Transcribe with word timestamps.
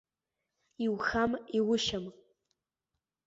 Иухам, 0.85 1.31
иушьам. 1.57 2.05